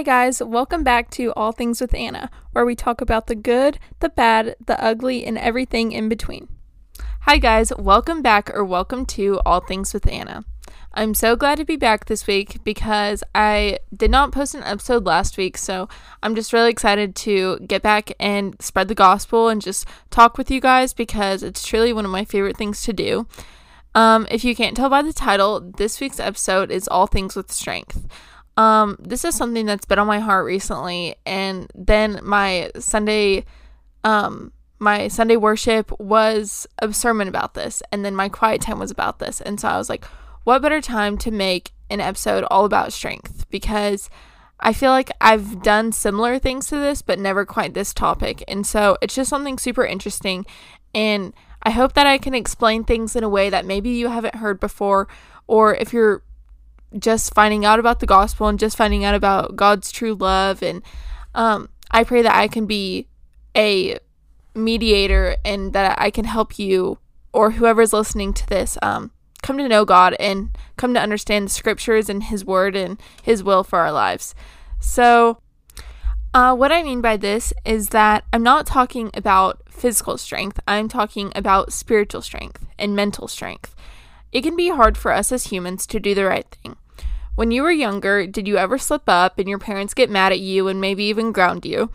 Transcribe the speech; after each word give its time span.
Hi, 0.00 0.04
guys. 0.04 0.42
Welcome 0.42 0.82
back 0.82 1.10
to 1.10 1.30
All 1.34 1.52
Things 1.52 1.78
with 1.78 1.92
Anna, 1.92 2.30
where 2.52 2.64
we 2.64 2.74
talk 2.74 3.02
about 3.02 3.26
the 3.26 3.34
good, 3.34 3.78
the 3.98 4.08
bad, 4.08 4.56
the 4.64 4.82
ugly, 4.82 5.26
and 5.26 5.36
everything 5.36 5.92
in 5.92 6.08
between. 6.08 6.48
Hi, 7.24 7.36
guys. 7.36 7.70
Welcome 7.76 8.22
back 8.22 8.48
or 8.54 8.64
welcome 8.64 9.04
to 9.04 9.42
All 9.44 9.60
Things 9.60 9.92
with 9.92 10.10
Anna. 10.10 10.42
I'm 10.94 11.12
so 11.12 11.36
glad 11.36 11.58
to 11.58 11.66
be 11.66 11.76
back 11.76 12.06
this 12.06 12.26
week 12.26 12.64
because 12.64 13.22
I 13.34 13.80
did 13.94 14.10
not 14.10 14.32
post 14.32 14.54
an 14.54 14.62
episode 14.62 15.04
last 15.04 15.36
week, 15.36 15.58
so 15.58 15.86
I'm 16.22 16.34
just 16.34 16.54
really 16.54 16.70
excited 16.70 17.14
to 17.16 17.58
get 17.58 17.82
back 17.82 18.10
and 18.18 18.56
spread 18.58 18.88
the 18.88 18.94
gospel 18.94 19.50
and 19.50 19.60
just 19.60 19.86
talk 20.08 20.38
with 20.38 20.50
you 20.50 20.62
guys 20.62 20.94
because 20.94 21.42
it's 21.42 21.66
truly 21.66 21.92
one 21.92 22.06
of 22.06 22.10
my 22.10 22.24
favorite 22.24 22.56
things 22.56 22.82
to 22.84 22.94
do. 22.94 23.26
Um, 23.94 24.26
if 24.30 24.44
you 24.46 24.56
can't 24.56 24.78
tell 24.78 24.88
by 24.88 25.02
the 25.02 25.12
title, 25.12 25.60
this 25.60 26.00
week's 26.00 26.20
episode 26.20 26.70
is 26.70 26.88
All 26.88 27.06
Things 27.06 27.36
with 27.36 27.52
Strength. 27.52 28.06
Um, 28.60 28.98
this 29.00 29.24
is 29.24 29.34
something 29.34 29.64
that's 29.64 29.86
been 29.86 29.98
on 29.98 30.06
my 30.06 30.18
heart 30.18 30.44
recently, 30.44 31.14
and 31.24 31.66
then 31.74 32.20
my 32.22 32.70
Sunday, 32.78 33.46
um, 34.04 34.52
my 34.78 35.08
Sunday 35.08 35.36
worship 35.38 35.90
was 35.98 36.66
a 36.78 36.92
sermon 36.92 37.26
about 37.26 37.54
this, 37.54 37.82
and 37.90 38.04
then 38.04 38.14
my 38.14 38.28
quiet 38.28 38.60
time 38.60 38.78
was 38.78 38.90
about 38.90 39.18
this, 39.18 39.40
and 39.40 39.58
so 39.58 39.66
I 39.66 39.78
was 39.78 39.88
like, 39.88 40.04
what 40.44 40.60
better 40.60 40.82
time 40.82 41.16
to 41.18 41.30
make 41.30 41.72
an 41.88 42.02
episode 42.02 42.44
all 42.50 42.66
about 42.66 42.92
strength? 42.92 43.46
Because 43.48 44.10
I 44.60 44.74
feel 44.74 44.90
like 44.90 45.10
I've 45.22 45.62
done 45.62 45.90
similar 45.90 46.38
things 46.38 46.66
to 46.66 46.76
this, 46.76 47.00
but 47.00 47.18
never 47.18 47.46
quite 47.46 47.72
this 47.72 47.94
topic, 47.94 48.44
and 48.46 48.66
so 48.66 48.98
it's 49.00 49.14
just 49.14 49.30
something 49.30 49.56
super 49.56 49.86
interesting, 49.86 50.44
and 50.94 51.32
I 51.62 51.70
hope 51.70 51.94
that 51.94 52.06
I 52.06 52.18
can 52.18 52.34
explain 52.34 52.84
things 52.84 53.16
in 53.16 53.24
a 53.24 53.28
way 53.30 53.48
that 53.48 53.64
maybe 53.64 53.88
you 53.88 54.08
haven't 54.08 54.34
heard 54.34 54.60
before, 54.60 55.08
or 55.46 55.74
if 55.74 55.94
you're 55.94 56.22
just 56.98 57.34
finding 57.34 57.64
out 57.64 57.78
about 57.78 58.00
the 58.00 58.06
gospel 58.06 58.48
and 58.48 58.58
just 58.58 58.76
finding 58.76 59.04
out 59.04 59.14
about 59.14 59.56
God's 59.56 59.92
true 59.92 60.14
love. 60.14 60.62
And 60.62 60.82
um, 61.34 61.68
I 61.90 62.04
pray 62.04 62.22
that 62.22 62.34
I 62.34 62.48
can 62.48 62.66
be 62.66 63.06
a 63.56 63.98
mediator 64.54 65.36
and 65.44 65.72
that 65.72 66.00
I 66.00 66.10
can 66.10 66.24
help 66.24 66.58
you 66.58 66.98
or 67.32 67.52
whoever's 67.52 67.92
listening 67.92 68.32
to 68.34 68.46
this 68.46 68.76
um, 68.82 69.12
come 69.42 69.58
to 69.58 69.68
know 69.68 69.84
God 69.84 70.14
and 70.18 70.50
come 70.76 70.94
to 70.94 71.00
understand 71.00 71.46
the 71.46 71.50
scriptures 71.50 72.08
and 72.08 72.24
His 72.24 72.44
word 72.44 72.76
and 72.76 73.00
His 73.22 73.42
will 73.42 73.64
for 73.64 73.78
our 73.78 73.92
lives. 73.92 74.34
So, 74.80 75.38
uh, 76.32 76.54
what 76.54 76.70
I 76.70 76.82
mean 76.82 77.00
by 77.00 77.16
this 77.16 77.52
is 77.64 77.88
that 77.88 78.24
I'm 78.32 78.42
not 78.42 78.66
talking 78.66 79.10
about 79.14 79.62
physical 79.68 80.18
strength, 80.18 80.60
I'm 80.66 80.88
talking 80.88 81.32
about 81.34 81.72
spiritual 81.72 82.22
strength 82.22 82.66
and 82.78 82.94
mental 82.94 83.28
strength. 83.28 83.74
It 84.32 84.42
can 84.42 84.56
be 84.56 84.68
hard 84.68 84.96
for 84.96 85.12
us 85.12 85.32
as 85.32 85.46
humans 85.46 85.86
to 85.88 86.00
do 86.00 86.14
the 86.14 86.24
right 86.24 86.46
thing. 86.62 86.76
When 87.34 87.50
you 87.50 87.62
were 87.62 87.70
younger, 87.70 88.26
did 88.26 88.46
you 88.46 88.58
ever 88.58 88.78
slip 88.78 89.04
up 89.08 89.38
and 89.38 89.48
your 89.48 89.58
parents 89.58 89.94
get 89.94 90.10
mad 90.10 90.32
at 90.32 90.40
you 90.40 90.68
and 90.68 90.80
maybe 90.80 91.04
even 91.04 91.32
ground 91.32 91.64
you? 91.64 91.90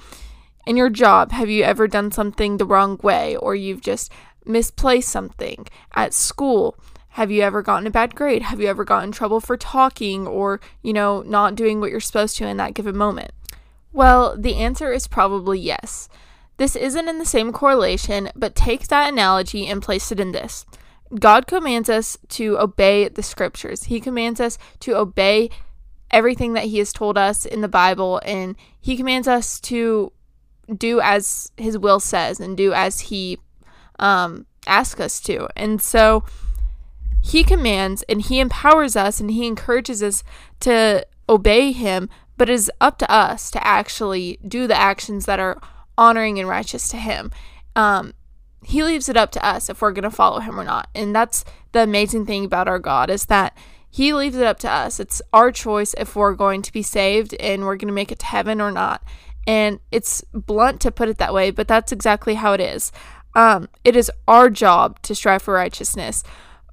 In 0.65 0.75
your 0.77 0.89
job, 0.89 1.31
have 1.31 1.49
you 1.49 1.63
ever 1.63 1.87
done 1.87 2.11
something 2.11 2.57
the 2.57 2.65
wrong 2.65 2.99
way 3.03 3.35
or 3.35 3.53
you've 3.53 3.81
just 3.81 4.11
misplaced 4.45 5.09
something? 5.09 5.67
At 5.93 6.13
school, 6.13 6.77
have 7.09 7.31
you 7.31 7.43
ever 7.43 7.61
gotten 7.61 7.87
a 7.87 7.91
bad 7.91 8.15
grade? 8.15 8.41
Have 8.41 8.59
you 8.59 8.67
ever 8.67 8.83
gotten 8.83 9.09
in 9.09 9.11
trouble 9.11 9.39
for 9.39 9.55
talking 9.55 10.25
or, 10.27 10.59
you 10.81 10.91
know, 10.93 11.21
not 11.21 11.55
doing 11.55 11.79
what 11.79 11.91
you're 11.91 11.99
supposed 11.99 12.37
to 12.37 12.47
in 12.47 12.57
that 12.57 12.73
given 12.73 12.97
moment? 12.97 13.31
Well, 13.93 14.35
the 14.35 14.55
answer 14.55 14.91
is 14.91 15.07
probably 15.07 15.59
yes. 15.59 16.09
This 16.57 16.75
isn't 16.75 17.07
in 17.07 17.19
the 17.19 17.25
same 17.25 17.53
correlation, 17.53 18.29
but 18.35 18.55
take 18.55 18.87
that 18.87 19.13
analogy 19.13 19.67
and 19.67 19.81
place 19.81 20.11
it 20.11 20.19
in 20.19 20.31
this. 20.31 20.65
God 21.13 21.45
commands 21.47 21.89
us 21.89 22.17
to 22.29 22.57
obey 22.59 23.07
the 23.07 23.23
scriptures. 23.23 23.85
He 23.85 23.99
commands 23.99 24.39
us 24.39 24.57
to 24.81 24.95
obey 24.95 25.49
everything 26.11 26.53
that 26.53 26.65
He 26.65 26.79
has 26.79 26.91
told 26.91 27.17
us 27.17 27.45
in 27.45 27.61
the 27.61 27.67
Bible, 27.67 28.21
and 28.25 28.55
He 28.79 28.97
commands 28.97 29.27
us 29.27 29.59
to 29.61 30.11
do 30.75 30.99
as 30.99 31.51
His 31.57 31.77
will 31.77 31.99
says 31.99 32.39
and 32.39 32.57
do 32.57 32.73
as 32.73 33.01
He 33.01 33.39
um, 33.99 34.45
asks 34.65 34.99
us 34.99 35.19
to. 35.21 35.47
And 35.55 35.81
so 35.81 36.23
He 37.21 37.43
commands 37.43 38.03
and 38.09 38.21
He 38.21 38.39
empowers 38.39 38.95
us 38.95 39.19
and 39.19 39.31
He 39.31 39.45
encourages 39.45 40.01
us 40.01 40.23
to 40.61 41.05
obey 41.29 41.71
Him, 41.71 42.09
but 42.37 42.49
it 42.49 42.53
is 42.53 42.71
up 42.81 42.97
to 42.99 43.11
us 43.11 43.51
to 43.51 43.65
actually 43.65 44.39
do 44.47 44.67
the 44.67 44.77
actions 44.77 45.25
that 45.25 45.39
are 45.39 45.61
honoring 45.97 46.39
and 46.39 46.49
righteous 46.49 46.87
to 46.89 46.97
Him. 46.97 47.31
Um, 47.75 48.13
he 48.65 48.83
leaves 48.83 49.09
it 49.09 49.17
up 49.17 49.31
to 49.31 49.45
us 49.45 49.69
if 49.69 49.81
we're 49.81 49.91
going 49.91 50.03
to 50.03 50.11
follow 50.11 50.39
him 50.39 50.59
or 50.59 50.63
not. 50.63 50.89
And 50.95 51.15
that's 51.15 51.45
the 51.71 51.81
amazing 51.81 52.25
thing 52.25 52.45
about 52.45 52.67
our 52.67 52.79
God 52.79 53.09
is 53.09 53.25
that 53.25 53.55
he 53.89 54.13
leaves 54.13 54.35
it 54.35 54.45
up 54.45 54.59
to 54.59 54.71
us. 54.71 54.99
It's 54.99 55.21
our 55.31 55.51
choice 55.51 55.93
if 55.97 56.15
we're 56.15 56.33
going 56.33 56.61
to 56.63 56.73
be 56.73 56.81
saved 56.81 57.33
and 57.35 57.63
we're 57.63 57.77
going 57.77 57.87
to 57.87 57.93
make 57.93 58.11
it 58.11 58.19
to 58.19 58.25
heaven 58.25 58.59
or 58.59 58.71
not. 58.71 59.03
And 59.47 59.79
it's 59.91 60.21
blunt 60.33 60.81
to 60.81 60.91
put 60.91 61.09
it 61.09 61.19
that 61.19 61.33
way, 61.33 61.51
but 61.51 61.67
that's 61.67 61.91
exactly 61.91 62.33
how 62.33 62.53
it 62.53 62.59
is. 62.59 62.91
Um, 63.35 63.69
it 63.83 63.95
is 63.95 64.11
our 64.27 64.49
job 64.49 65.01
to 65.03 65.13
strive 65.13 65.43
for 65.43 65.53
righteousness, 65.53 66.23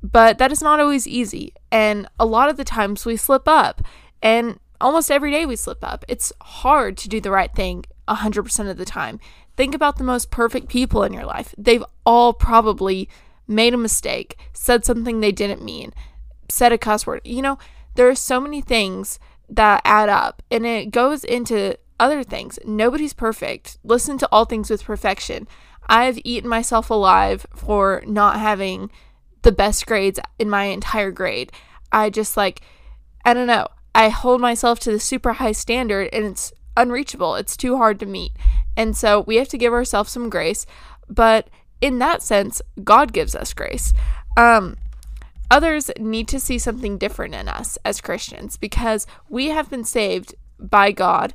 but 0.03 0.39
that 0.39 0.51
is 0.51 0.63
not 0.63 0.81
always 0.81 1.07
easy. 1.07 1.53
And 1.71 2.09
a 2.19 2.25
lot 2.25 2.49
of 2.49 2.57
the 2.57 2.65
times 2.65 3.05
we 3.05 3.17
slip 3.17 3.47
up, 3.47 3.83
and 4.23 4.59
almost 4.81 5.11
every 5.11 5.31
day 5.31 5.45
we 5.45 5.57
slip 5.57 5.85
up. 5.85 6.05
It's 6.09 6.33
hard 6.41 6.97
to 6.99 7.09
do 7.09 7.21
the 7.21 7.31
right 7.31 7.53
thing 7.55 7.85
100% 8.09 8.71
of 8.71 8.77
the 8.77 8.85
time. 8.85 9.21
Think 9.57 9.75
about 9.75 9.97
the 9.97 10.05
most 10.05 10.31
perfect 10.31 10.69
people 10.69 11.03
in 11.03 11.13
your 11.13 11.27
life. 11.27 11.55
They've 11.59 11.85
all 12.07 12.33
probably 12.33 13.09
made 13.47 13.75
a 13.75 13.79
mistake, 13.79 14.39
said 14.53 14.85
something 14.85 15.21
they 15.21 15.33
didn't 15.33 15.65
mean, 15.65 15.93
said 16.49 16.73
a 16.73 16.79
cuss 16.79 17.07
word. 17.07 17.21
You 17.25 17.43
know, 17.43 17.59
there 17.95 18.09
are 18.09 18.15
so 18.15 18.41
many 18.41 18.61
things 18.61 19.19
that 19.49 19.83
add 19.85 20.09
up 20.09 20.43
and 20.51 20.65
it 20.65 20.91
goes 20.91 21.25
into 21.25 21.77
other 22.01 22.23
things. 22.23 22.59
Nobody's 22.65 23.13
perfect. 23.13 23.79
Listen 23.85 24.19
to 24.19 24.29
all 24.33 24.45
things 24.45 24.71
with 24.71 24.85
perfection. 24.85 25.47
I've 25.87 26.19
eaten 26.25 26.49
myself 26.49 26.91
alive 26.91 27.47
for 27.55 28.03
not 28.07 28.39
having 28.39 28.91
the 29.43 29.53
best 29.53 29.87
grades 29.87 30.19
in 30.39 30.49
my 30.49 30.65
entire 30.65 31.11
grade. 31.11 31.53
I 31.91 32.11
just 32.11 32.37
like, 32.37 32.63
I 33.25 33.35
don't 33.35 33.47
know. 33.47 33.69
I 33.95 34.09
hold 34.09 34.41
myself 34.41 34.81
to 34.81 34.93
the 34.93 35.01
super 35.01 35.35
high 35.35 35.53
standard 35.53 36.09
and 36.13 36.25
it's 36.25 36.53
unreachable. 36.77 37.35
It's 37.37 37.57
too 37.57 37.77
hard 37.77 37.99
to 38.01 38.07
meet. 38.07 38.33
And 38.77 38.97
so 38.97 39.21
we 39.21 39.37
have 39.37 39.49
to 39.49 39.59
give 39.59 39.73
ourselves 39.73 40.13
some 40.13 40.31
grace. 40.31 40.67
But 41.09 41.49
in 41.81 41.99
that 41.99 42.23
sense, 42.23 42.63
God 42.83 43.13
gives 43.13 43.35
us 43.35 43.53
grace. 43.53 43.93
Um, 44.37 44.77
others 45.51 45.91
need 45.99 46.29
to 46.29 46.41
see 46.41 46.59
something 46.59 46.97
different 46.97 47.35
in 47.35 47.49
us 47.49 47.77
as 47.85 48.01
Christians 48.01 48.57
because 48.57 49.07
we 49.29 49.49
have 49.49 49.69
been 49.69 49.85
saved 49.85 50.35
by 50.59 50.93
God, 50.93 51.35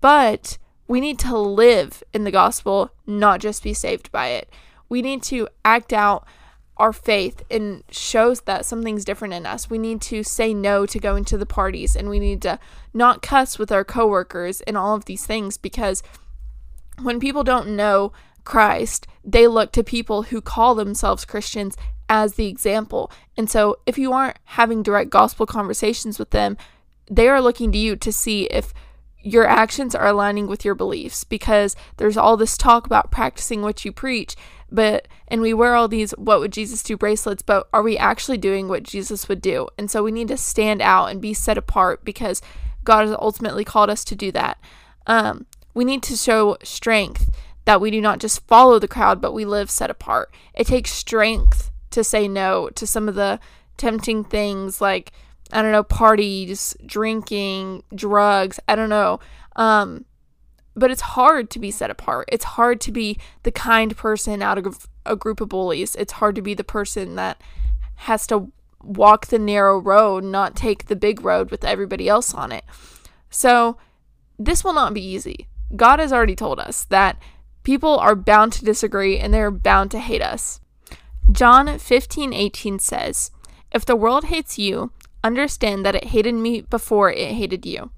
but 0.00 0.58
we 0.86 1.00
need 1.00 1.18
to 1.20 1.38
live 1.38 2.02
in 2.12 2.24
the 2.24 2.30
gospel, 2.30 2.90
not 3.06 3.40
just 3.40 3.62
be 3.62 3.72
saved 3.72 4.10
by 4.10 4.28
it. 4.28 4.50
We 4.88 5.02
need 5.02 5.22
to 5.24 5.48
act 5.64 5.92
out 5.92 6.26
our 6.78 6.92
faith 6.92 7.42
and 7.50 7.82
shows 7.90 8.42
that 8.42 8.64
something's 8.64 9.04
different 9.04 9.34
in 9.34 9.46
us. 9.46 9.68
We 9.68 9.78
need 9.78 10.00
to 10.02 10.22
say 10.22 10.54
no 10.54 10.86
to 10.86 10.98
going 10.98 11.24
to 11.26 11.38
the 11.38 11.46
parties 11.46 11.96
and 11.96 12.08
we 12.08 12.20
need 12.20 12.42
to 12.42 12.58
not 12.94 13.22
cuss 13.22 13.58
with 13.58 13.72
our 13.72 13.84
coworkers 13.84 14.60
and 14.62 14.76
all 14.76 14.94
of 14.94 15.06
these 15.06 15.26
things 15.26 15.56
because 15.56 16.02
when 17.02 17.20
people 17.20 17.44
don't 17.44 17.76
know 17.76 18.12
Christ, 18.44 19.06
they 19.24 19.46
look 19.46 19.72
to 19.72 19.84
people 19.84 20.24
who 20.24 20.40
call 20.40 20.74
themselves 20.74 21.24
Christians 21.24 21.76
as 22.08 22.34
the 22.34 22.46
example. 22.46 23.10
And 23.36 23.50
so 23.50 23.76
if 23.84 23.98
you 23.98 24.12
aren't 24.12 24.38
having 24.44 24.82
direct 24.82 25.10
gospel 25.10 25.46
conversations 25.46 26.18
with 26.18 26.30
them, 26.30 26.56
they 27.10 27.28
are 27.28 27.42
looking 27.42 27.72
to 27.72 27.78
you 27.78 27.96
to 27.96 28.12
see 28.12 28.44
if 28.44 28.72
your 29.20 29.46
actions 29.46 29.94
are 29.94 30.06
aligning 30.06 30.46
with 30.46 30.64
your 30.64 30.74
beliefs 30.74 31.24
because 31.24 31.74
there's 31.96 32.16
all 32.16 32.36
this 32.36 32.56
talk 32.56 32.86
about 32.86 33.10
practicing 33.10 33.62
what 33.62 33.84
you 33.84 33.92
preach 33.92 34.36
but 34.70 35.08
and 35.28 35.40
we 35.40 35.54
wear 35.54 35.74
all 35.74 35.88
these 35.88 36.12
what 36.12 36.40
would 36.40 36.52
Jesus 36.52 36.82
do 36.82 36.96
bracelets, 36.96 37.42
but 37.42 37.68
are 37.72 37.82
we 37.82 37.96
actually 37.96 38.38
doing 38.38 38.68
what 38.68 38.82
Jesus 38.82 39.28
would 39.28 39.40
do? 39.40 39.68
And 39.78 39.90
so 39.90 40.02
we 40.02 40.12
need 40.12 40.28
to 40.28 40.36
stand 40.36 40.82
out 40.82 41.06
and 41.06 41.20
be 41.20 41.34
set 41.34 41.58
apart 41.58 42.04
because 42.04 42.42
God 42.84 43.06
has 43.06 43.16
ultimately 43.20 43.64
called 43.64 43.90
us 43.90 44.04
to 44.04 44.14
do 44.14 44.32
that. 44.32 44.58
Um, 45.06 45.46
we 45.74 45.84
need 45.84 46.02
to 46.04 46.16
show 46.16 46.56
strength 46.62 47.30
that 47.64 47.80
we 47.80 47.90
do 47.90 48.00
not 48.00 48.18
just 48.18 48.46
follow 48.46 48.78
the 48.78 48.88
crowd, 48.88 49.20
but 49.20 49.32
we 49.32 49.44
live 49.44 49.70
set 49.70 49.90
apart. 49.90 50.32
It 50.54 50.66
takes 50.66 50.90
strength 50.90 51.70
to 51.90 52.02
say 52.02 52.28
no 52.28 52.70
to 52.70 52.86
some 52.86 53.08
of 53.08 53.14
the 53.14 53.40
tempting 53.76 54.24
things 54.24 54.80
like 54.80 55.12
I 55.50 55.62
don't 55.62 55.72
know, 55.72 55.82
parties, 55.82 56.76
drinking, 56.84 57.82
drugs, 57.94 58.60
I 58.68 58.74
don't 58.74 58.90
know. 58.90 59.18
Um, 59.56 60.04
but 60.78 60.90
it's 60.90 61.00
hard 61.00 61.50
to 61.50 61.58
be 61.58 61.70
set 61.70 61.90
apart. 61.90 62.28
It's 62.30 62.44
hard 62.44 62.80
to 62.82 62.92
be 62.92 63.18
the 63.42 63.50
kind 63.50 63.96
person 63.96 64.42
out 64.42 64.58
of 64.58 64.86
a 65.04 65.16
group 65.16 65.40
of 65.40 65.48
bullies. 65.48 65.94
It's 65.96 66.14
hard 66.14 66.34
to 66.36 66.42
be 66.42 66.54
the 66.54 66.64
person 66.64 67.16
that 67.16 67.40
has 67.96 68.26
to 68.28 68.52
walk 68.82 69.26
the 69.26 69.38
narrow 69.38 69.78
road, 69.78 70.24
not 70.24 70.56
take 70.56 70.86
the 70.86 70.96
big 70.96 71.22
road 71.22 71.50
with 71.50 71.64
everybody 71.64 72.08
else 72.08 72.32
on 72.32 72.52
it. 72.52 72.64
So, 73.30 73.76
this 74.38 74.62
will 74.62 74.72
not 74.72 74.94
be 74.94 75.04
easy. 75.04 75.48
God 75.74 75.98
has 75.98 76.12
already 76.12 76.36
told 76.36 76.60
us 76.60 76.84
that 76.84 77.20
people 77.64 77.98
are 77.98 78.14
bound 78.14 78.52
to 78.54 78.64
disagree 78.64 79.18
and 79.18 79.34
they're 79.34 79.50
bound 79.50 79.90
to 79.90 79.98
hate 79.98 80.22
us. 80.22 80.60
John 81.30 81.78
15 81.78 82.32
18 82.32 82.78
says, 82.78 83.30
If 83.72 83.84
the 83.84 83.96
world 83.96 84.24
hates 84.24 84.58
you, 84.58 84.92
understand 85.22 85.84
that 85.84 85.94
it 85.94 86.04
hated 86.04 86.34
me 86.34 86.62
before 86.62 87.10
it 87.12 87.32
hated 87.32 87.66
you. 87.66 87.90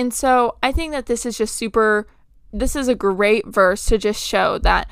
And 0.00 0.14
so 0.14 0.56
I 0.62 0.72
think 0.72 0.92
that 0.92 1.04
this 1.04 1.26
is 1.26 1.36
just 1.36 1.54
super, 1.54 2.08
this 2.54 2.74
is 2.74 2.88
a 2.88 2.94
great 2.94 3.46
verse 3.46 3.84
to 3.84 3.98
just 3.98 4.26
show 4.26 4.56
that 4.60 4.88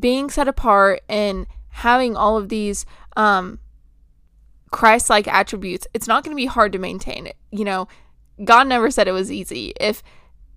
being 0.00 0.30
set 0.30 0.48
apart 0.48 1.02
and 1.06 1.46
having 1.68 2.16
all 2.16 2.38
of 2.38 2.48
these 2.48 2.86
um, 3.14 3.58
Christ 4.70 5.10
like 5.10 5.28
attributes, 5.28 5.86
it's 5.92 6.08
not 6.08 6.24
going 6.24 6.34
to 6.34 6.40
be 6.40 6.46
hard 6.46 6.72
to 6.72 6.78
maintain. 6.78 7.26
it. 7.26 7.36
You 7.50 7.66
know, 7.66 7.88
God 8.42 8.66
never 8.66 8.90
said 8.90 9.06
it 9.06 9.12
was 9.12 9.30
easy. 9.30 9.74
If 9.78 10.02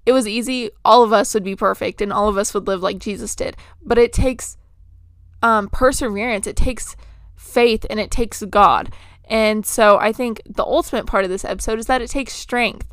it 0.06 0.14
was 0.14 0.26
easy, 0.26 0.70
all 0.86 1.04
of 1.04 1.12
us 1.12 1.34
would 1.34 1.44
be 1.44 1.58
perfect 1.58 2.00
and 2.00 2.14
all 2.14 2.30
of 2.30 2.38
us 2.38 2.54
would 2.54 2.68
live 2.68 2.82
like 2.82 2.98
Jesus 2.98 3.36
did. 3.36 3.58
But 3.84 3.98
it 3.98 4.14
takes 4.14 4.56
um, 5.44 5.68
perseverance, 5.68 6.48
it 6.48 6.56
takes 6.56 6.96
faith, 7.36 7.86
and 7.90 8.00
it 8.00 8.10
takes 8.10 8.42
God. 8.44 8.94
And 9.26 9.66
so 9.66 9.98
I 9.98 10.14
think 10.14 10.42
the 10.46 10.64
ultimate 10.64 11.08
part 11.08 11.26
of 11.26 11.30
this 11.30 11.44
episode 11.44 11.78
is 11.78 11.88
that 11.88 12.02
it 12.02 12.10
takes 12.10 12.32
strength. 12.32 12.88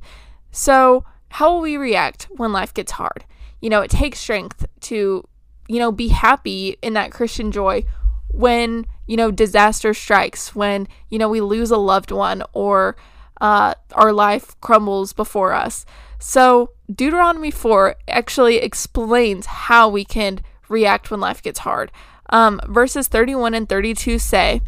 So, 0.50 1.04
how 1.30 1.52
will 1.52 1.60
we 1.60 1.76
react 1.76 2.24
when 2.30 2.52
life 2.52 2.72
gets 2.72 2.92
hard? 2.92 3.24
You 3.60 3.70
know, 3.70 3.82
it 3.82 3.90
takes 3.90 4.18
strength 4.18 4.66
to, 4.82 5.26
you 5.68 5.78
know, 5.78 5.92
be 5.92 6.08
happy 6.08 6.76
in 6.82 6.94
that 6.94 7.12
Christian 7.12 7.52
joy 7.52 7.84
when, 8.28 8.86
you 9.06 9.16
know, 9.16 9.30
disaster 9.30 9.92
strikes, 9.94 10.54
when, 10.54 10.88
you 11.10 11.18
know, 11.18 11.28
we 11.28 11.40
lose 11.40 11.70
a 11.70 11.76
loved 11.76 12.10
one 12.10 12.42
or 12.52 12.96
uh, 13.40 13.74
our 13.92 14.12
life 14.12 14.58
crumbles 14.60 15.12
before 15.12 15.52
us. 15.52 15.84
So, 16.18 16.70
Deuteronomy 16.92 17.50
4 17.50 17.96
actually 18.08 18.56
explains 18.56 19.46
how 19.46 19.88
we 19.88 20.04
can 20.04 20.40
react 20.68 21.10
when 21.10 21.20
life 21.20 21.42
gets 21.42 21.60
hard. 21.60 21.92
Um, 22.30 22.60
verses 22.66 23.08
31 23.08 23.54
and 23.54 23.68
32 23.68 24.18
say, 24.18 24.60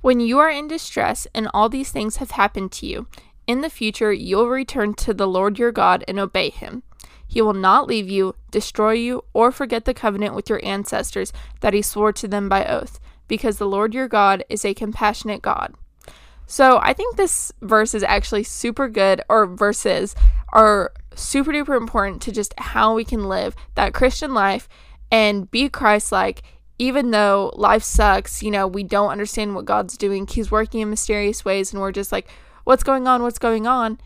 When 0.00 0.20
you 0.20 0.38
are 0.38 0.50
in 0.50 0.68
distress 0.68 1.26
and 1.34 1.48
all 1.52 1.68
these 1.68 1.90
things 1.90 2.16
have 2.16 2.32
happened 2.32 2.72
to 2.72 2.86
you, 2.86 3.06
in 3.46 3.60
the 3.60 3.70
future 3.70 4.12
you'll 4.12 4.48
return 4.48 4.94
to 4.94 5.14
the 5.14 5.26
Lord 5.26 5.58
your 5.58 5.72
God 5.72 6.04
and 6.06 6.18
obey 6.18 6.50
him. 6.50 6.82
He 7.26 7.40
will 7.40 7.54
not 7.54 7.86
leave 7.86 8.10
you, 8.10 8.34
destroy 8.50 8.92
you, 8.92 9.24
or 9.32 9.50
forget 9.50 9.84
the 9.86 9.94
covenant 9.94 10.34
with 10.34 10.50
your 10.50 10.64
ancestors 10.64 11.32
that 11.60 11.72
he 11.72 11.80
swore 11.80 12.12
to 12.12 12.28
them 12.28 12.48
by 12.48 12.64
oath, 12.66 13.00
because 13.26 13.56
the 13.56 13.66
Lord 13.66 13.94
your 13.94 14.06
God 14.06 14.44
is 14.50 14.64
a 14.64 14.74
compassionate 14.74 15.40
God. 15.40 15.74
So 16.46 16.78
I 16.82 16.92
think 16.92 17.16
this 17.16 17.50
verse 17.62 17.94
is 17.94 18.02
actually 18.02 18.42
super 18.42 18.88
good, 18.88 19.22
or 19.30 19.46
verses 19.46 20.14
are 20.52 20.92
super 21.14 21.52
duper 21.52 21.76
important 21.76 22.20
to 22.22 22.32
just 22.32 22.52
how 22.58 22.94
we 22.94 23.04
can 23.04 23.28
live 23.28 23.56
that 23.74 23.94
Christian 23.94 24.34
life 24.34 24.68
and 25.10 25.50
be 25.50 25.70
Christ 25.70 26.12
like, 26.12 26.42
even 26.78 27.10
though 27.10 27.52
life 27.54 27.82
sucks, 27.82 28.42
you 28.42 28.50
know, 28.50 28.66
we 28.66 28.82
don't 28.82 29.10
understand 29.10 29.54
what 29.54 29.64
God's 29.64 29.96
doing. 29.96 30.26
He's 30.26 30.50
working 30.50 30.80
in 30.80 30.90
mysterious 30.90 31.44
ways, 31.44 31.72
and 31.72 31.80
we're 31.80 31.92
just 31.92 32.12
like, 32.12 32.28
what's 32.64 32.82
going 32.82 33.06
on? 33.06 33.22
What's 33.22 33.38
going 33.38 33.66
on? 33.66 33.98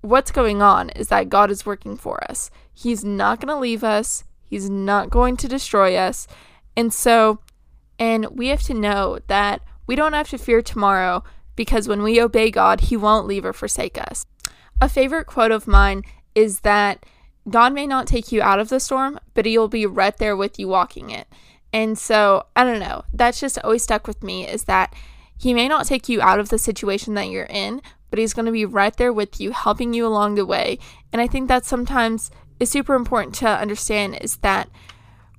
What's 0.00 0.30
going 0.30 0.62
on 0.62 0.90
is 0.90 1.08
that 1.08 1.28
God 1.28 1.50
is 1.50 1.66
working 1.66 1.96
for 1.96 2.22
us. 2.30 2.50
He's 2.72 3.04
not 3.04 3.40
going 3.40 3.54
to 3.54 3.60
leave 3.60 3.82
us, 3.82 4.24
He's 4.44 4.70
not 4.70 5.10
going 5.10 5.36
to 5.38 5.48
destroy 5.48 5.96
us. 5.96 6.26
And 6.76 6.94
so, 6.94 7.40
and 7.98 8.26
we 8.30 8.48
have 8.48 8.62
to 8.62 8.74
know 8.74 9.18
that 9.26 9.60
we 9.86 9.96
don't 9.96 10.12
have 10.12 10.30
to 10.30 10.38
fear 10.38 10.62
tomorrow 10.62 11.24
because 11.56 11.88
when 11.88 12.02
we 12.02 12.20
obey 12.20 12.50
God, 12.50 12.82
He 12.82 12.96
won't 12.96 13.26
leave 13.26 13.44
or 13.44 13.52
forsake 13.52 13.98
us. 13.98 14.24
A 14.80 14.88
favorite 14.88 15.26
quote 15.26 15.50
of 15.50 15.66
mine 15.66 16.04
is 16.34 16.60
that 16.60 17.04
God 17.50 17.72
may 17.72 17.86
not 17.86 18.06
take 18.06 18.30
you 18.30 18.40
out 18.40 18.60
of 18.60 18.68
the 18.68 18.78
storm, 18.78 19.18
but 19.34 19.44
He'll 19.44 19.68
be 19.68 19.86
right 19.86 20.16
there 20.16 20.36
with 20.36 20.58
you 20.58 20.68
walking 20.68 21.10
it. 21.10 21.26
And 21.72 21.98
so, 21.98 22.46
I 22.54 22.64
don't 22.64 22.78
know, 22.78 23.04
that's 23.12 23.40
just 23.40 23.58
always 23.64 23.82
stuck 23.82 24.06
with 24.06 24.22
me 24.22 24.46
is 24.46 24.64
that 24.64 24.94
He 25.38 25.54
may 25.54 25.68
not 25.68 25.86
take 25.86 26.08
you 26.08 26.20
out 26.20 26.40
of 26.40 26.48
the 26.48 26.58
situation 26.58 27.14
that 27.14 27.28
you're 27.28 27.44
in, 27.44 27.80
but 28.10 28.18
He's 28.18 28.34
going 28.34 28.46
to 28.46 28.52
be 28.52 28.64
right 28.64 28.94
there 28.96 29.12
with 29.12 29.40
you, 29.40 29.52
helping 29.52 29.94
you 29.94 30.06
along 30.06 30.34
the 30.34 30.44
way. 30.44 30.78
And 31.12 31.22
I 31.22 31.26
think 31.26 31.48
that 31.48 31.64
sometimes 31.64 32.30
is 32.58 32.70
super 32.70 32.94
important 32.94 33.34
to 33.36 33.48
understand 33.48 34.18
is 34.20 34.38
that 34.38 34.68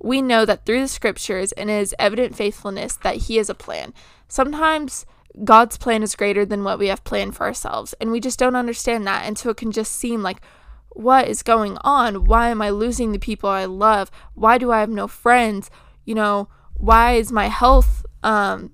we 0.01 0.21
know 0.21 0.45
that 0.45 0.65
through 0.65 0.81
the 0.81 0.87
scriptures 0.87 1.51
and 1.51 1.69
His 1.69 1.93
evident 1.99 2.35
faithfulness 2.35 2.95
that 2.95 3.17
He 3.17 3.35
has 3.35 3.49
a 3.49 3.55
plan. 3.55 3.93
Sometimes 4.29 5.05
God's 5.43 5.77
plan 5.77 6.01
is 6.01 6.15
greater 6.15 6.45
than 6.45 6.63
what 6.63 6.79
we 6.79 6.87
have 6.87 7.03
planned 7.03 7.35
for 7.35 7.45
ourselves, 7.45 7.93
and 7.99 8.11
we 8.11 8.19
just 8.19 8.39
don't 8.39 8.55
understand 8.55 9.05
that. 9.05 9.25
And 9.25 9.37
so 9.37 9.49
it 9.49 9.57
can 9.57 9.71
just 9.71 9.93
seem 9.93 10.23
like, 10.23 10.41
what 10.89 11.27
is 11.27 11.43
going 11.43 11.77
on? 11.81 12.25
Why 12.25 12.49
am 12.49 12.61
I 12.61 12.69
losing 12.69 13.11
the 13.11 13.19
people 13.19 13.49
I 13.49 13.65
love? 13.65 14.09
Why 14.33 14.57
do 14.57 14.71
I 14.71 14.79
have 14.79 14.89
no 14.89 15.07
friends? 15.07 15.69
You 16.05 16.15
know, 16.15 16.49
why 16.75 17.13
is 17.13 17.31
my 17.31 17.47
health 17.47 18.05
um 18.23 18.71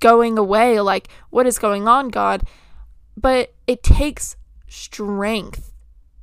going 0.00 0.38
away? 0.38 0.80
Like 0.80 1.08
what 1.30 1.46
is 1.46 1.58
going 1.58 1.86
on, 1.86 2.08
God? 2.08 2.42
But 3.16 3.54
it 3.66 3.82
takes 3.82 4.36
strength 4.66 5.72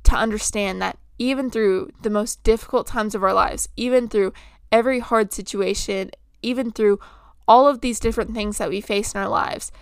to 0.04 0.16
understand 0.16 0.82
that 0.82 0.98
even 1.18 1.50
through 1.50 1.90
the 2.02 2.10
most 2.10 2.42
difficult 2.42 2.86
times 2.86 3.14
of 3.14 3.22
our 3.22 3.34
lives, 3.34 3.68
even 3.76 4.08
through 4.08 4.32
every 4.70 5.00
hard 5.00 5.32
situation, 5.32 6.10
even 6.42 6.70
through 6.70 7.00
all 7.46 7.66
of 7.66 7.80
these 7.80 7.98
different 7.98 8.34
things 8.34 8.58
that 8.58 8.68
we 8.68 8.80
face 8.80 9.14
in 9.14 9.20
our 9.20 9.28
lives, 9.28 9.72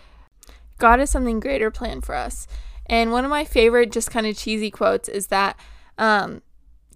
God 0.79 0.99
has 0.99 1.11
something 1.11 1.41
greater 1.41 1.71
planned 1.71 2.05
for 2.05 2.15
us. 2.15 2.47
And 2.87 3.13
one 3.13 3.25
of 3.25 3.31
my 3.31 3.45
favorite, 3.45 3.93
just 3.93 4.11
kind 4.11 4.27
of 4.27 4.37
cheesy 4.37 4.71
quotes 4.71 5.09
is 5.09 5.29
that 5.29 5.59
um, 5.99 6.43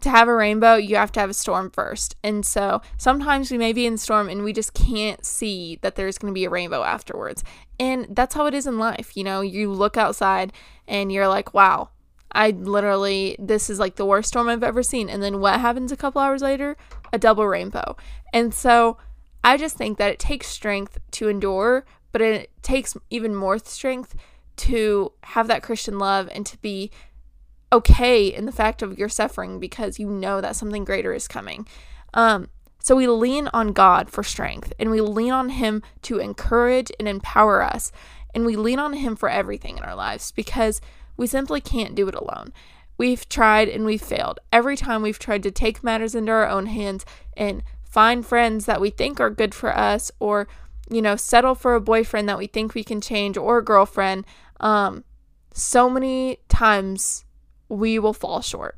to 0.01 0.11
have 0.11 0.29
a 0.29 0.35
rainbow, 0.35 0.77
you 0.77 0.97
have 0.97 1.13
to 1.13 1.21
have 1.21 1.31
a 1.31 1.35
storm 1.35 1.71
first. 1.71 2.17
And 2.23 2.45
so 2.45 2.83
sometimes 2.97 3.51
we 3.51 3.59
may 3.59 3.73
be 3.73 3.87
in 3.87 3.99
storm 3.99 4.29
and 4.29 4.43
we 4.43 4.53
just 4.53 4.75
can't 4.75 5.25
see 5.25 5.79
that 5.83 5.97
there's 5.97 6.19
going 6.19 6.33
to 6.33 6.39
be 6.39 6.45
a 6.45 6.51
rainbow 6.51 6.83
afterwards. 6.83 7.45
And 7.79 8.07
that's 8.11 8.35
how 8.35 8.47
it 8.47 8.55
is 8.55 8.67
in 8.67 8.79
life. 8.79 9.17
You 9.17 9.25
know, 9.25 9.41
you 9.41 9.73
look 9.73 9.97
outside 9.97 10.53
and 10.87 11.13
you're 11.13 11.29
like, 11.29 11.55
wow, 11.55 11.91
I 12.33 12.51
literally, 12.51 13.37
this 13.39 13.71
is 13.71 13.79
like 13.79 13.97
the 13.97 14.07
worst 14.07 14.29
storm 14.29 14.49
I've 14.49 14.63
ever 14.63 14.83
seen. 14.83 15.09
And 15.09 15.23
then 15.23 15.41
what 15.41 15.61
happens 15.61 15.93
a 15.93 15.97
couple 15.97 16.21
hours 16.21 16.43
later? 16.43 16.77
A 17.13 17.19
double 17.19 17.47
rainbow. 17.47 17.97
And 18.33 18.55
so 18.55 18.99
I 19.43 19.57
just 19.57 19.77
think 19.77 19.99
that 19.99 20.13
it 20.13 20.19
takes 20.19 20.47
strength 20.47 20.99
to 21.13 21.29
endure, 21.29 21.85
but 22.13 22.21
it 22.21 22.51
takes 22.63 22.97
even 23.11 23.35
more 23.35 23.59
strength 23.59 24.15
to 24.57 25.13
have 25.23 25.47
that 25.49 25.63
Christian 25.63 25.99
love 25.99 26.29
and 26.33 26.45
to 26.45 26.59
be 26.59 26.91
okay 27.73 28.27
in 28.27 28.47
the 28.47 28.53
fact 28.53 28.83
of 28.83 28.99
your 28.99 29.09
suffering 29.09 29.61
because 29.61 29.99
you 29.99 30.09
know 30.09 30.41
that 30.41 30.57
something 30.57 30.85
greater 30.85 31.13
is 31.13 31.29
coming. 31.29 31.67
Um, 32.15 32.49
so 32.83 32.97
we 32.97 33.07
lean 33.07 33.49
on 33.53 33.73
God 33.73 34.11
for 34.11 34.23
strength 34.23 34.73
and 34.79 34.91
we 34.91 35.01
lean 35.01 35.33
on 35.33 35.51
Him 35.51 35.83
to 36.03 36.19
encourage 36.19 36.91
and 36.99 37.07
empower 37.07 37.63
us. 37.63 37.93
And 38.35 38.47
we 38.47 38.57
lean 38.57 38.79
on 38.79 38.95
Him 38.95 39.17
for 39.17 39.29
everything 39.29 39.77
in 39.77 39.85
our 39.85 39.95
lives 39.95 40.33
because 40.33 40.81
we 41.17 41.27
simply 41.27 41.61
can't 41.61 41.95
do 41.95 42.09
it 42.09 42.15
alone. 42.15 42.53
We've 42.97 43.29
tried 43.29 43.69
and 43.69 43.85
we've 43.85 44.03
failed. 44.03 44.41
Every 44.53 44.77
time 44.77 45.03
we've 45.03 45.19
tried 45.19 45.43
to 45.45 45.51
take 45.51 45.85
matters 45.85 46.15
into 46.15 46.33
our 46.33 46.49
own 46.49 46.67
hands 46.67 47.05
and 47.37 47.63
find 47.83 48.25
friends 48.25 48.67
that 48.67 48.81
we 48.81 48.91
think 48.91 49.21
are 49.21 49.31
good 49.31 49.55
for 49.55 49.77
us 49.77 50.11
or, 50.19 50.49
you 50.91 51.03
know, 51.03 51.17
settle 51.17 51.55
for 51.55 51.75
a 51.75 51.81
boyfriend 51.81 52.29
that 52.29 52.39
we 52.39 52.47
think 52.47 52.75
we 52.75 52.85
can 52.85 53.01
change 53.01 53.37
or 53.37 53.59
a 53.59 53.65
girlfriend, 53.65 54.27
um, 54.61 55.05
so 55.53 55.91
many 55.91 56.39
times 56.49 57.25
we 57.71 57.99
will 57.99 58.13
fall 58.13 58.43
short. 58.43 58.77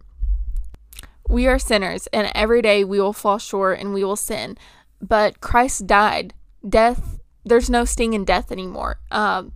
We 1.29 1.47
are 1.49 1.59
sinners, 1.59 2.07
and 2.13 2.31
every 2.35 2.63
day 2.63 2.85
we 2.85 3.01
will 3.01 3.13
fall 3.13 3.39
short 3.39 3.81
and 3.81 3.93
we 3.95 4.05
will 4.05 4.17
sin. 4.17 4.57
But 5.01 5.41
Christ 5.41 5.87
died. 5.87 6.35
Death, 6.69 7.19
there's 7.45 7.71
no 7.71 7.85
sting 7.85 8.13
in 8.13 8.25
death 8.25 8.53
anymore. 8.53 9.01
Um, 9.11 9.53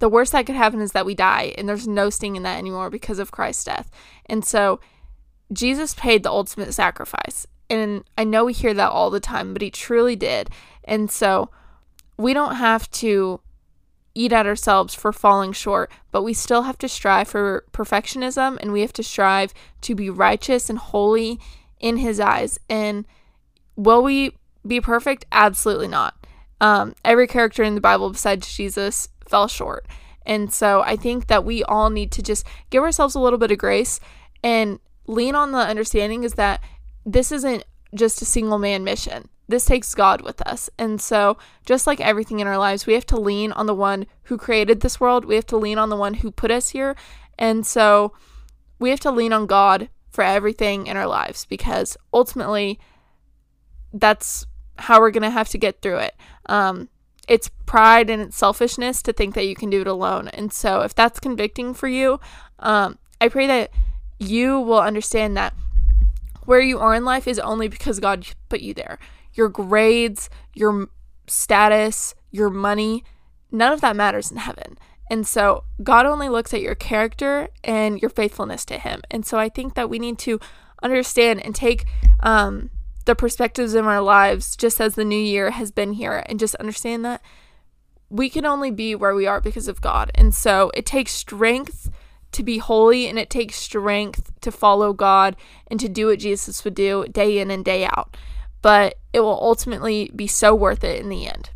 the 0.00 0.08
worst 0.08 0.32
that 0.32 0.46
could 0.46 0.54
happen 0.54 0.80
is 0.80 0.92
that 0.92 1.06
we 1.06 1.14
die, 1.14 1.54
and 1.56 1.68
there's 1.68 1.88
no 1.88 2.10
sting 2.10 2.36
in 2.36 2.42
that 2.42 2.58
anymore 2.58 2.90
because 2.90 3.18
of 3.18 3.32
Christ's 3.32 3.64
death. 3.64 3.90
And 4.26 4.44
so 4.44 4.80
Jesus 5.52 5.94
paid 5.94 6.22
the 6.22 6.30
ultimate 6.30 6.74
sacrifice. 6.74 7.46
And 7.70 8.04
I 8.18 8.24
know 8.24 8.44
we 8.44 8.52
hear 8.52 8.74
that 8.74 8.90
all 8.90 9.10
the 9.10 9.20
time, 9.20 9.52
but 9.52 9.62
he 9.62 9.70
truly 9.70 10.16
did. 10.16 10.50
And 10.84 11.10
so 11.10 11.48
we 12.18 12.34
don't 12.34 12.56
have 12.56 12.90
to 12.92 13.40
eat 14.14 14.32
at 14.32 14.46
ourselves 14.46 14.94
for 14.94 15.12
falling 15.12 15.52
short, 15.52 15.90
but 16.10 16.22
we 16.22 16.32
still 16.32 16.62
have 16.62 16.78
to 16.78 16.88
strive 16.88 17.28
for 17.28 17.64
perfectionism 17.72 18.56
and 18.60 18.72
we 18.72 18.80
have 18.80 18.92
to 18.94 19.02
strive 19.02 19.52
to 19.82 19.94
be 19.94 20.08
righteous 20.08 20.70
and 20.70 20.78
holy 20.78 21.40
in 21.80 21.98
His 21.98 22.20
eyes. 22.20 22.58
And 22.68 23.04
will 23.76 24.02
we 24.02 24.36
be 24.66 24.80
perfect? 24.80 25.26
Absolutely 25.32 25.88
not. 25.88 26.14
Um, 26.60 26.94
every 27.04 27.26
character 27.26 27.62
in 27.62 27.74
the 27.74 27.80
Bible 27.80 28.10
besides 28.10 28.54
Jesus 28.54 29.08
fell 29.26 29.48
short. 29.48 29.86
And 30.24 30.52
so 30.52 30.82
I 30.82 30.96
think 30.96 31.26
that 31.26 31.44
we 31.44 31.62
all 31.64 31.90
need 31.90 32.10
to 32.12 32.22
just 32.22 32.46
give 32.70 32.82
ourselves 32.82 33.14
a 33.14 33.20
little 33.20 33.38
bit 33.38 33.50
of 33.50 33.58
grace 33.58 34.00
and 34.42 34.78
lean 35.06 35.34
on 35.34 35.52
the 35.52 35.58
understanding 35.58 36.24
is 36.24 36.34
that 36.34 36.62
this 37.04 37.30
isn't 37.30 37.64
just 37.94 38.22
a 38.22 38.24
single 38.24 38.58
man 38.58 38.84
mission 38.84 39.28
this 39.48 39.64
takes 39.64 39.94
God 39.94 40.22
with 40.22 40.40
us. 40.46 40.70
And 40.78 41.00
so, 41.00 41.36
just 41.66 41.86
like 41.86 42.00
everything 42.00 42.40
in 42.40 42.46
our 42.46 42.58
lives, 42.58 42.86
we 42.86 42.94
have 42.94 43.06
to 43.06 43.20
lean 43.20 43.52
on 43.52 43.66
the 43.66 43.74
one 43.74 44.06
who 44.24 44.38
created 44.38 44.80
this 44.80 44.98
world. 44.98 45.24
We 45.24 45.34
have 45.34 45.46
to 45.46 45.56
lean 45.56 45.78
on 45.78 45.90
the 45.90 45.96
one 45.96 46.14
who 46.14 46.30
put 46.30 46.50
us 46.50 46.70
here. 46.70 46.96
And 47.38 47.66
so, 47.66 48.12
we 48.78 48.90
have 48.90 49.00
to 49.00 49.10
lean 49.10 49.32
on 49.32 49.46
God 49.46 49.88
for 50.10 50.22
everything 50.22 50.86
in 50.86 50.96
our 50.96 51.06
lives 51.06 51.44
because 51.44 51.96
ultimately, 52.12 52.78
that's 53.92 54.46
how 54.76 55.00
we're 55.00 55.10
going 55.10 55.22
to 55.22 55.30
have 55.30 55.48
to 55.50 55.58
get 55.58 55.82
through 55.82 55.98
it. 55.98 56.14
Um, 56.46 56.88
it's 57.28 57.48
pride 57.66 58.10
and 58.10 58.20
it's 58.20 58.36
selfishness 58.36 59.02
to 59.02 59.12
think 59.12 59.34
that 59.34 59.46
you 59.46 59.54
can 59.54 59.70
do 59.70 59.80
it 59.80 59.86
alone. 59.86 60.28
And 60.28 60.52
so, 60.52 60.80
if 60.80 60.94
that's 60.94 61.20
convicting 61.20 61.74
for 61.74 61.88
you, 61.88 62.18
um, 62.60 62.98
I 63.20 63.28
pray 63.28 63.46
that 63.46 63.70
you 64.18 64.58
will 64.60 64.80
understand 64.80 65.36
that 65.36 65.54
where 66.44 66.60
you 66.60 66.78
are 66.78 66.94
in 66.94 67.04
life 67.04 67.26
is 67.26 67.38
only 67.38 67.68
because 67.68 68.00
God 68.00 68.26
put 68.48 68.60
you 68.60 68.74
there. 68.74 68.98
Your 69.34 69.48
grades, 69.48 70.30
your 70.54 70.88
status, 71.26 72.14
your 72.30 72.50
money, 72.50 73.04
none 73.50 73.72
of 73.72 73.80
that 73.80 73.96
matters 73.96 74.30
in 74.30 74.36
heaven. 74.38 74.78
And 75.10 75.26
so 75.26 75.64
God 75.82 76.06
only 76.06 76.28
looks 76.28 76.54
at 76.54 76.62
your 76.62 76.74
character 76.74 77.48
and 77.62 78.00
your 78.00 78.08
faithfulness 78.08 78.64
to 78.66 78.78
Him. 78.78 79.02
And 79.10 79.26
so 79.26 79.38
I 79.38 79.48
think 79.48 79.74
that 79.74 79.90
we 79.90 79.98
need 79.98 80.18
to 80.20 80.40
understand 80.82 81.44
and 81.44 81.54
take 81.54 81.84
um, 82.20 82.70
the 83.04 83.14
perspectives 83.14 83.74
in 83.74 83.84
our 83.84 84.00
lives 84.00 84.56
just 84.56 84.80
as 84.80 84.94
the 84.94 85.04
new 85.04 85.18
year 85.18 85.50
has 85.50 85.70
been 85.70 85.92
here 85.92 86.22
and 86.26 86.38
just 86.38 86.54
understand 86.56 87.04
that 87.04 87.22
we 88.10 88.30
can 88.30 88.46
only 88.46 88.70
be 88.70 88.94
where 88.94 89.14
we 89.14 89.26
are 89.26 89.40
because 89.40 89.68
of 89.68 89.80
God. 89.80 90.10
And 90.14 90.34
so 90.34 90.70
it 90.74 90.86
takes 90.86 91.12
strength 91.12 91.90
to 92.32 92.42
be 92.42 92.58
holy 92.58 93.06
and 93.06 93.18
it 93.18 93.30
takes 93.30 93.56
strength 93.56 94.32
to 94.40 94.50
follow 94.50 94.92
God 94.92 95.36
and 95.68 95.78
to 95.80 95.88
do 95.88 96.06
what 96.06 96.18
Jesus 96.18 96.64
would 96.64 96.74
do 96.74 97.06
day 97.10 97.38
in 97.38 97.50
and 97.50 97.64
day 97.64 97.84
out. 97.86 98.16
But 98.64 98.96
it 99.12 99.20
will 99.20 99.38
ultimately 99.42 100.10
be 100.16 100.26
so 100.26 100.54
worth 100.54 100.82
it 100.84 100.98
in 100.98 101.10
the 101.10 101.26
end. 101.26 101.50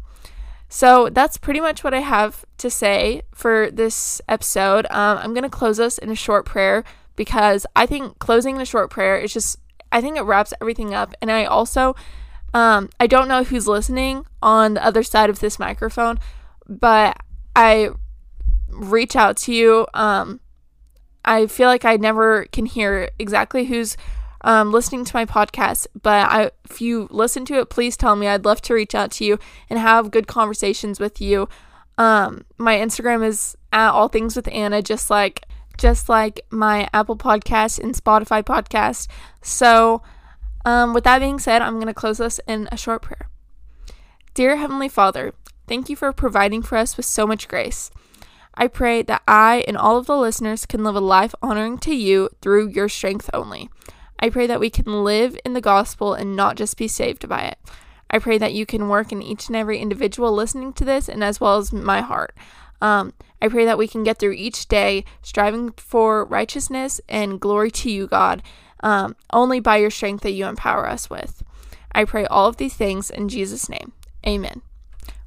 So 0.69 1.09
that's 1.09 1.39
pretty 1.39 1.59
much 1.61 1.83
what 1.83 1.95
I 1.95 2.01
have 2.01 2.45
to 2.59 2.69
say 2.69 3.23
for 3.33 3.71
this 3.71 4.21
episode. 4.29 4.85
Um, 4.91 5.17
I'm 5.17 5.33
going 5.33 5.43
to 5.45 5.49
close 5.49 5.81
us 5.81 5.97
in 5.97 6.11
a 6.11 6.15
short 6.15 6.45
prayer 6.45 6.85
because 7.17 7.65
I 7.75 7.87
think 7.87 8.19
closing 8.19 8.57
in 8.57 8.61
a 8.61 8.67
short 8.67 8.91
prayer 8.91 9.17
is 9.17 9.33
just, 9.33 9.57
I 9.91 10.03
think 10.03 10.19
it 10.19 10.23
wraps 10.23 10.53
everything 10.61 10.93
up. 10.93 11.15
And 11.23 11.33
I 11.33 11.47
also, 11.47 11.97
um, 12.53 12.91
I 13.01 13.07
don't 13.07 13.27
know 13.27 13.43
who's 13.43 13.67
listening 13.67 14.27
on 14.43 14.75
the 14.75 14.85
other 14.85 15.03
side 15.03 15.31
of 15.31 15.41
this 15.41 15.59
microphone, 15.59 16.19
but 16.69 17.17
I 17.57 17.89
reach 18.69 19.17
out 19.17 19.39
to 19.39 19.55
you. 19.55 19.87
Um, 19.95 20.41
I 21.25 21.47
feel 21.47 21.69
like 21.69 21.87
I 21.87 21.97
never 21.97 22.45
can 22.53 22.67
hear 22.67 23.09
exactly 23.19 23.65
who's 23.65 23.97
um, 24.43 24.73
listening 24.73 25.05
to 25.05 25.17
my 25.17 25.25
podcast. 25.25 25.87
But 26.01 26.29
I, 26.29 26.51
if 26.71 26.81
you 26.81 27.09
listen 27.11 27.45
to 27.47 27.55
it, 27.55 27.71
please 27.71 27.97
tell 27.97 28.17
me. 28.17 28.27
I'd 28.29 28.45
love 28.45 28.63
to 28.63 28.75
reach 28.75 28.95
out 28.95 29.11
to 29.13 29.25
you 29.25 29.39
and 29.69 29.79
have 29.79 30.11
good 30.11 30.27
conversations 30.27 31.01
with 31.01 31.21
you. 31.21 31.49
Um, 31.97 32.45
my 32.57 32.77
Instagram 32.77 33.25
is 33.25 33.57
at 33.73 33.91
all 33.91 34.09
things 34.09 34.37
with 34.37 34.49
Anna, 34.49 34.83
just 34.83 35.11
like 35.11 35.45
just 35.77 36.09
like 36.09 36.41
my 36.51 36.89
Apple 36.93 37.17
Podcast 37.17 37.79
and 37.79 37.95
Spotify 37.95 38.43
podcast. 38.43 39.07
So, 39.43 40.03
um, 40.65 40.93
with 40.93 41.05
that 41.05 41.21
being 41.21 41.39
said, 41.39 41.63
I'm 41.63 41.75
going 41.75 41.87
to 41.87 41.95
close 41.95 42.19
this 42.19 42.41
in 42.47 42.69
a 42.73 42.77
short 42.77 43.03
prayer. 43.03 43.29
Dear 44.35 44.57
Heavenly 44.57 44.89
Father, 44.89 45.33
thank 45.67 45.89
you 45.89 45.97
for 45.97 46.13
providing 46.13 46.63
for 46.63 46.77
us 46.77 46.97
with 46.97 47.07
so 47.07 47.27
much 47.27 47.49
grace. 47.49 47.91
I 48.55 48.67
pray 48.67 49.03
that 49.03 49.23
I 49.29 49.65
and 49.69 49.77
all 49.77 49.97
of 49.97 50.07
the 50.07 50.17
listeners 50.17 50.67
can 50.67 50.83
live 50.83 50.97
a 50.97 51.01
life 51.01 51.35
honoring 51.41 51.79
to 51.79 51.95
you 51.95 52.29
through 52.43 52.69
your 52.71 52.89
strength 52.89 53.31
only. 53.33 53.71
I 54.19 54.31
pray 54.31 54.47
that 54.47 54.61
we 54.61 54.71
can 54.71 55.05
live 55.05 55.39
in 55.45 55.53
the 55.53 55.61
gospel 55.61 56.15
and 56.15 56.35
not 56.35 56.57
just 56.57 56.77
be 56.77 56.89
saved 56.89 57.29
by 57.29 57.43
it. 57.43 57.59
I 58.11 58.19
pray 58.19 58.39
that 58.39 58.55
you 58.55 58.67
can 58.67 58.89
work 58.89 59.13
in 59.13 59.23
each 59.23 59.49
and 59.49 59.57
every 59.57 59.79
individual 59.79 60.33
listening 60.33 60.73
to 60.75 60.85
this 60.85 61.09
and 61.09 61.23
as 61.23 61.41
well 61.41 61.57
as 61.59 61.73
my 61.73 62.01
heart. 62.01 62.35
Um, 62.81 63.13
I 63.41 63.49
pray 63.49 63.65
that 63.65 63.79
we 63.79 63.87
can 63.87 64.03
get 64.03 64.19
through 64.19 64.33
each 64.33 64.67
day 64.67 65.05
striving 65.23 65.71
for 65.73 66.25
righteousness 66.25 67.01
and 67.09 67.41
glory 67.41 67.71
to 67.73 67.91
you, 67.91 68.07
God, 68.07 68.43
um, 68.81 69.17
only 69.33 69.61
by 69.61 69.77
your 69.77 69.91
strength 69.91 70.23
that 70.23 70.33
you 70.33 70.47
empower 70.47 70.89
us 70.89 71.11
with. 71.11 71.43
I 71.93 72.05
pray 72.05 72.27
all 72.27 72.49
of 72.49 72.57
these 72.57 72.75
things 72.75 73.11
in 73.11 73.29
Jesus' 73.29 73.69
name. 73.69 73.93
Amen. 74.27 74.63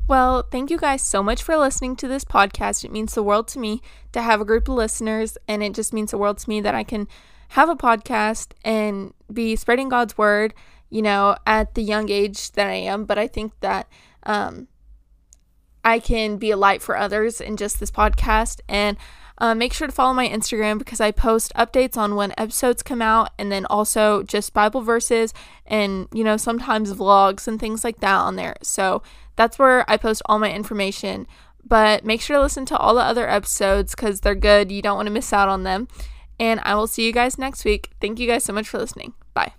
Well, 0.07 0.43
thank 0.43 0.69
you 0.69 0.77
guys 0.77 1.01
so 1.01 1.23
much 1.23 1.41
for 1.41 1.55
listening 1.57 1.95
to 1.97 2.07
this 2.07 2.25
podcast. 2.25 2.83
It 2.83 2.91
means 2.91 3.13
the 3.13 3.23
world 3.23 3.47
to 3.49 3.59
me 3.59 3.81
to 4.11 4.21
have 4.21 4.41
a 4.41 4.45
group 4.45 4.67
of 4.67 4.75
listeners, 4.75 5.37
and 5.47 5.63
it 5.63 5.73
just 5.73 5.93
means 5.93 6.11
the 6.11 6.17
world 6.17 6.37
to 6.39 6.49
me 6.49 6.59
that 6.61 6.75
I 6.75 6.83
can 6.83 7.07
have 7.51 7.67
a 7.67 7.75
podcast 7.75 8.53
and 8.63 9.13
be 9.31 9.57
spreading 9.57 9.89
God's 9.89 10.17
word, 10.17 10.53
you 10.89 11.01
know, 11.01 11.35
at 11.45 11.75
the 11.75 11.83
young 11.83 12.09
age 12.09 12.53
that 12.53 12.67
I 12.67 12.75
am. 12.75 13.03
But 13.03 13.17
I 13.17 13.27
think 13.27 13.51
that 13.59 13.89
um, 14.23 14.69
I 15.83 15.99
can 15.99 16.37
be 16.37 16.51
a 16.51 16.55
light 16.55 16.81
for 16.81 16.95
others 16.95 17.41
in 17.41 17.57
just 17.57 17.81
this 17.81 17.91
podcast. 17.91 18.61
And 18.69 18.95
uh, 19.37 19.53
make 19.53 19.73
sure 19.73 19.85
to 19.85 19.91
follow 19.91 20.13
my 20.13 20.29
Instagram 20.29 20.79
because 20.79 21.01
I 21.01 21.11
post 21.11 21.51
updates 21.57 21.97
on 21.97 22.15
when 22.15 22.33
episodes 22.37 22.83
come 22.83 23.01
out 23.01 23.31
and 23.37 23.51
then 23.51 23.65
also 23.65 24.23
just 24.23 24.53
Bible 24.53 24.81
verses 24.81 25.33
and, 25.65 26.07
you 26.13 26.23
know, 26.23 26.37
sometimes 26.37 26.93
vlogs 26.93 27.49
and 27.49 27.59
things 27.59 27.83
like 27.83 27.99
that 27.99 28.15
on 28.15 28.37
there. 28.37 28.55
So 28.63 29.03
that's 29.35 29.59
where 29.59 29.83
I 29.91 29.97
post 29.97 30.21
all 30.27 30.39
my 30.39 30.53
information. 30.53 31.27
But 31.65 32.05
make 32.05 32.21
sure 32.21 32.37
to 32.37 32.41
listen 32.41 32.65
to 32.67 32.77
all 32.77 32.95
the 32.95 33.01
other 33.01 33.29
episodes 33.29 33.93
because 33.93 34.21
they're 34.21 34.35
good. 34.35 34.71
You 34.71 34.81
don't 34.81 34.95
want 34.95 35.07
to 35.07 35.13
miss 35.13 35.33
out 35.33 35.49
on 35.49 35.63
them. 35.63 35.89
And 36.41 36.59
I 36.63 36.73
will 36.73 36.87
see 36.87 37.05
you 37.05 37.13
guys 37.13 37.37
next 37.37 37.63
week. 37.63 37.91
Thank 38.01 38.19
you 38.19 38.25
guys 38.25 38.43
so 38.43 38.51
much 38.51 38.67
for 38.67 38.79
listening. 38.79 39.13
Bye. 39.35 39.53